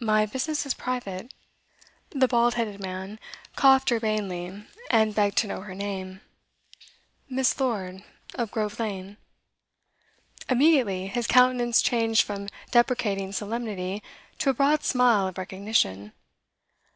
'My 0.00 0.26
business 0.26 0.66
is 0.66 0.74
private.' 0.74 1.32
The 2.10 2.26
bald 2.26 2.54
headed 2.54 2.80
man 2.80 3.20
coughed 3.54 3.92
urbanely, 3.92 4.64
and 4.90 5.14
begged 5.14 5.38
to 5.38 5.46
know 5.46 5.60
her 5.60 5.76
name. 5.76 6.22
'Miss. 7.28 7.60
Lord 7.60 8.02
of 8.34 8.50
Grove 8.50 8.80
Lane.' 8.80 9.16
Immediately 10.48 11.06
his 11.06 11.28
countenance 11.28 11.82
changed 11.82 12.22
from 12.22 12.48
deprecating 12.72 13.30
solemnity 13.30 14.02
to 14.40 14.50
a 14.50 14.54
broad 14.54 14.82
smile 14.82 15.28
of 15.28 15.38
recognition. 15.38 16.14